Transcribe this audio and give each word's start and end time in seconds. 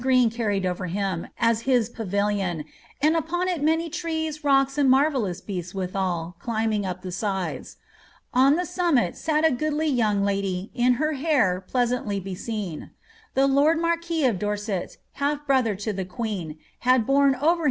reen 0.01 0.31
carried 0.33 0.65
over 0.65 0.87
him, 0.87 1.27
as 1.39 1.61
his 1.61 1.87
pavilion, 1.87 2.65
and 3.03 3.15
upon 3.15 3.47
it 3.47 3.61
many 3.61 3.87
trees, 3.87 4.43
rocks, 4.43 4.75
«nd 4.79 4.89
marvellous 4.89 5.41
beasts, 5.41 5.75
withal, 5.75 6.35
climbing 6.39 6.87
up 6.87 7.03
the 7.03 7.11
sides. 7.11 7.77
On 8.33 8.55
the 8.55 8.65
summit 8.65 9.15
sat 9.15 9.45
a 9.45 9.51
i^oodly 9.53 9.95
youn? 9.95 10.25
lady, 10.25 10.71
in 10.73 10.93
her 10.93 11.13
hair, 11.13 11.61
pleasantly 11.67 12.19
beseen. 12.19 12.89
The 13.35 13.45
lord 13.45 13.79
marquis 13.79 14.25
of 14.25 14.39
Dorset, 14.39 14.97
half 15.13 15.45
brother 15.45 15.75
to 15.75 15.93
the 15.93 16.03
queen,* 16.03 16.57
had 16.79 17.05
borne 17.05 17.35
over 17.35 17.35
him 17.35 17.35
a 17.35 17.35
rich 17.35 17.35
pavi' 17.35 17.35
Hall, 17.35 17.49
494. 17.49 17.59